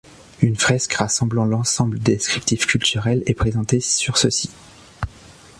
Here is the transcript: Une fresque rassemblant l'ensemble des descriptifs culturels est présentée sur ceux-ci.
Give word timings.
Une 0.41 0.55
fresque 0.55 0.93
rassemblant 0.93 1.45
l'ensemble 1.45 1.99
des 1.99 2.15
descriptifs 2.15 2.65
culturels 2.65 3.21
est 3.27 3.35
présentée 3.35 3.81
sur 3.81 4.17
ceux-ci. 4.17 4.49